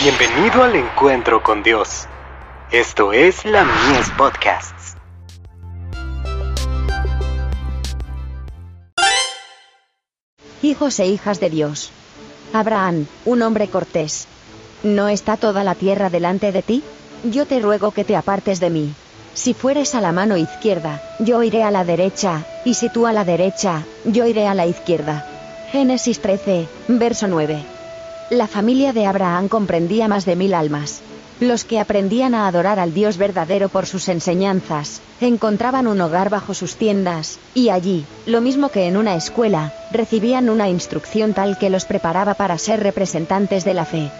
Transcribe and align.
Bienvenido 0.00 0.62
al 0.62 0.76
encuentro 0.76 1.42
con 1.42 1.64
Dios. 1.64 2.06
Esto 2.70 3.12
es 3.12 3.44
la 3.44 3.64
Mies 3.64 4.08
Podcasts. 4.16 4.94
Hijos 10.62 11.00
e 11.00 11.06
hijas 11.08 11.40
de 11.40 11.50
Dios. 11.50 11.90
Abraham, 12.52 13.06
un 13.24 13.42
hombre 13.42 13.66
cortés. 13.66 14.28
¿No 14.84 15.08
está 15.08 15.36
toda 15.36 15.64
la 15.64 15.74
tierra 15.74 16.10
delante 16.10 16.52
de 16.52 16.62
ti? 16.62 16.84
Yo 17.24 17.46
te 17.46 17.58
ruego 17.58 17.90
que 17.90 18.04
te 18.04 18.14
apartes 18.14 18.60
de 18.60 18.70
mí. 18.70 18.94
Si 19.34 19.52
fueres 19.52 19.96
a 19.96 20.00
la 20.00 20.12
mano 20.12 20.36
izquierda, 20.36 21.02
yo 21.18 21.42
iré 21.42 21.64
a 21.64 21.72
la 21.72 21.84
derecha, 21.84 22.44
y 22.64 22.74
si 22.74 22.88
tú 22.88 23.08
a 23.08 23.12
la 23.12 23.24
derecha, 23.24 23.82
yo 24.04 24.26
iré 24.26 24.46
a 24.46 24.54
la 24.54 24.66
izquierda. 24.66 25.26
Génesis 25.72 26.20
13, 26.20 26.68
verso 26.86 27.26
9. 27.26 27.77
La 28.30 28.46
familia 28.46 28.92
de 28.92 29.06
Abraham 29.06 29.48
comprendía 29.48 30.06
más 30.06 30.26
de 30.26 30.36
mil 30.36 30.52
almas. 30.52 31.00
Los 31.40 31.64
que 31.64 31.80
aprendían 31.80 32.34
a 32.34 32.46
adorar 32.46 32.78
al 32.78 32.92
Dios 32.92 33.16
verdadero 33.16 33.70
por 33.70 33.86
sus 33.86 34.06
enseñanzas, 34.10 35.00
encontraban 35.22 35.86
un 35.86 35.98
hogar 36.02 36.28
bajo 36.28 36.52
sus 36.52 36.76
tiendas, 36.76 37.38
y 37.54 37.70
allí, 37.70 38.04
lo 38.26 38.42
mismo 38.42 38.68
que 38.68 38.86
en 38.86 38.98
una 38.98 39.14
escuela, 39.14 39.72
recibían 39.92 40.50
una 40.50 40.68
instrucción 40.68 41.32
tal 41.32 41.56
que 41.56 41.70
los 41.70 41.86
preparaba 41.86 42.34
para 42.34 42.58
ser 42.58 42.82
representantes 42.82 43.64
de 43.64 43.72
la 43.72 43.86
fe. 43.86 44.10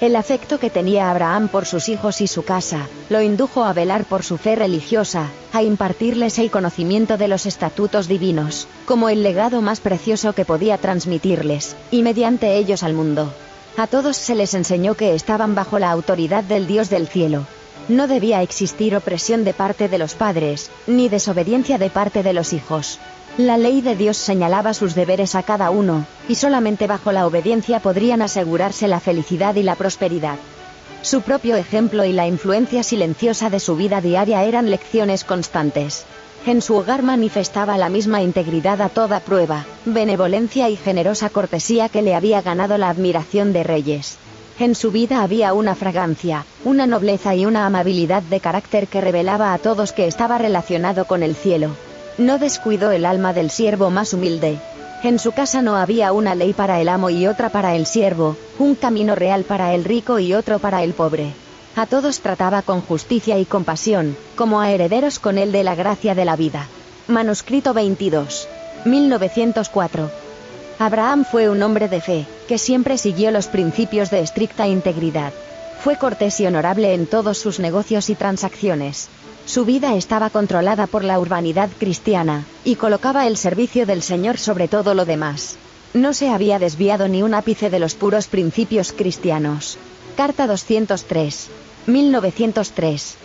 El 0.00 0.16
afecto 0.16 0.58
que 0.58 0.70
tenía 0.70 1.10
Abraham 1.10 1.48
por 1.48 1.66
sus 1.66 1.90
hijos 1.90 2.22
y 2.22 2.26
su 2.26 2.42
casa, 2.42 2.88
lo 3.10 3.20
indujo 3.20 3.64
a 3.64 3.74
velar 3.74 4.06
por 4.06 4.22
su 4.22 4.38
fe 4.38 4.56
religiosa, 4.56 5.26
a 5.52 5.62
impartirles 5.62 6.38
el 6.38 6.50
conocimiento 6.50 7.18
de 7.18 7.28
los 7.28 7.44
estatutos 7.44 8.08
divinos, 8.08 8.66
como 8.86 9.10
el 9.10 9.22
legado 9.22 9.60
más 9.60 9.80
precioso 9.80 10.32
que 10.32 10.46
podía 10.46 10.78
transmitirles, 10.78 11.76
y 11.90 12.02
mediante 12.02 12.56
ellos 12.56 12.82
al 12.82 12.94
mundo. 12.94 13.30
A 13.76 13.86
todos 13.88 14.16
se 14.16 14.34
les 14.34 14.54
enseñó 14.54 14.94
que 14.94 15.14
estaban 15.14 15.54
bajo 15.54 15.78
la 15.78 15.90
autoridad 15.90 16.44
del 16.44 16.66
Dios 16.66 16.88
del 16.88 17.06
cielo. 17.06 17.44
No 17.88 18.06
debía 18.06 18.40
existir 18.40 18.96
opresión 18.96 19.44
de 19.44 19.52
parte 19.52 19.90
de 19.90 19.98
los 19.98 20.14
padres, 20.14 20.70
ni 20.86 21.10
desobediencia 21.10 21.76
de 21.76 21.90
parte 21.90 22.22
de 22.22 22.32
los 22.32 22.54
hijos. 22.54 22.98
La 23.40 23.56
ley 23.56 23.80
de 23.80 23.96
Dios 23.96 24.18
señalaba 24.18 24.74
sus 24.74 24.94
deberes 24.94 25.34
a 25.34 25.42
cada 25.42 25.70
uno, 25.70 26.04
y 26.28 26.34
solamente 26.34 26.86
bajo 26.86 27.10
la 27.10 27.26
obediencia 27.26 27.80
podrían 27.80 28.20
asegurarse 28.20 28.86
la 28.86 29.00
felicidad 29.00 29.54
y 29.54 29.62
la 29.62 29.76
prosperidad. 29.76 30.36
Su 31.00 31.22
propio 31.22 31.56
ejemplo 31.56 32.04
y 32.04 32.12
la 32.12 32.26
influencia 32.26 32.82
silenciosa 32.82 33.48
de 33.48 33.58
su 33.58 33.76
vida 33.76 34.02
diaria 34.02 34.44
eran 34.44 34.68
lecciones 34.68 35.24
constantes. 35.24 36.04
En 36.44 36.60
su 36.60 36.74
hogar 36.74 37.02
manifestaba 37.02 37.78
la 37.78 37.88
misma 37.88 38.20
integridad 38.20 38.82
a 38.82 38.90
toda 38.90 39.20
prueba, 39.20 39.64
benevolencia 39.86 40.68
y 40.68 40.76
generosa 40.76 41.30
cortesía 41.30 41.88
que 41.88 42.02
le 42.02 42.14
había 42.14 42.42
ganado 42.42 42.76
la 42.76 42.90
admiración 42.90 43.54
de 43.54 43.62
reyes. 43.62 44.18
En 44.58 44.74
su 44.74 44.90
vida 44.90 45.22
había 45.22 45.54
una 45.54 45.74
fragancia, 45.74 46.44
una 46.66 46.86
nobleza 46.86 47.34
y 47.34 47.46
una 47.46 47.64
amabilidad 47.64 48.22
de 48.22 48.38
carácter 48.40 48.86
que 48.86 49.00
revelaba 49.00 49.54
a 49.54 49.58
todos 49.58 49.92
que 49.92 50.06
estaba 50.06 50.36
relacionado 50.36 51.06
con 51.06 51.22
el 51.22 51.34
cielo. 51.34 51.70
No 52.18 52.38
descuidó 52.38 52.90
el 52.90 53.06
alma 53.06 53.32
del 53.32 53.50
siervo 53.50 53.90
más 53.90 54.12
humilde. 54.12 54.58
En 55.02 55.18
su 55.18 55.32
casa 55.32 55.62
no 55.62 55.76
había 55.76 56.12
una 56.12 56.34
ley 56.34 56.52
para 56.52 56.80
el 56.80 56.88
amo 56.88 57.08
y 57.08 57.26
otra 57.26 57.48
para 57.48 57.74
el 57.74 57.86
siervo, 57.86 58.36
un 58.58 58.74
camino 58.74 59.14
real 59.14 59.44
para 59.44 59.74
el 59.74 59.84
rico 59.84 60.18
y 60.18 60.34
otro 60.34 60.58
para 60.58 60.82
el 60.82 60.92
pobre. 60.92 61.32
A 61.76 61.86
todos 61.86 62.20
trataba 62.20 62.62
con 62.62 62.82
justicia 62.82 63.38
y 63.38 63.46
compasión, 63.46 64.16
como 64.36 64.60
a 64.60 64.70
herederos 64.70 65.18
con 65.18 65.38
él 65.38 65.52
de 65.52 65.64
la 65.64 65.74
gracia 65.74 66.14
de 66.14 66.24
la 66.24 66.36
vida. 66.36 66.66
Manuscrito 67.08 67.72
22. 67.72 68.48
1904. 68.84 70.10
Abraham 70.78 71.24
fue 71.24 71.48
un 71.48 71.62
hombre 71.62 71.88
de 71.88 72.00
fe, 72.00 72.26
que 72.48 72.58
siempre 72.58 72.98
siguió 72.98 73.30
los 73.30 73.46
principios 73.46 74.10
de 74.10 74.20
estricta 74.20 74.66
integridad. 74.66 75.32
Fue 75.82 75.96
cortés 75.96 76.40
y 76.40 76.46
honorable 76.46 76.92
en 76.92 77.06
todos 77.06 77.38
sus 77.38 77.60
negocios 77.60 78.10
y 78.10 78.14
transacciones. 78.14 79.08
Su 79.46 79.64
vida 79.64 79.94
estaba 79.94 80.28
controlada 80.30 80.86
por 80.86 81.02
la 81.04 81.18
urbanidad 81.18 81.70
cristiana, 81.78 82.44
y 82.64 82.76
colocaba 82.76 83.26
el 83.26 83.36
servicio 83.36 83.84
del 83.86 84.02
Señor 84.02 84.38
sobre 84.38 84.68
todo 84.68 84.94
lo 84.94 85.04
demás. 85.04 85.58
No 85.92 86.12
se 86.12 86.28
había 86.28 86.60
desviado 86.60 87.08
ni 87.08 87.22
un 87.22 87.34
ápice 87.34 87.68
de 87.68 87.80
los 87.80 87.96
puros 87.96 88.28
principios 88.28 88.92
cristianos. 88.92 89.76
Carta 90.16 90.46
203. 90.46 91.48
1903. 91.86 93.16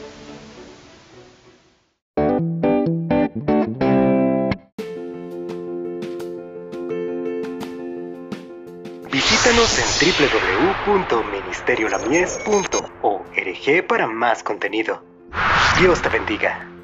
Visítanos 9.12 9.80
en 9.80 9.86
www.ministeriolamies.org 10.88 13.88
para 13.88 14.08
más 14.08 14.42
contenido. 14.44 15.04
Dios 15.78 16.02
te 16.02 16.08
bendiga. 16.08 16.75